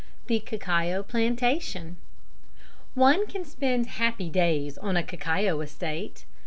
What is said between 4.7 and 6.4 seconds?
on a cacao estate.